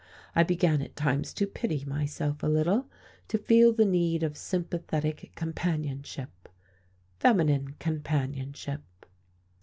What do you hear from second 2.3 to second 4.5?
a little, to feel the need of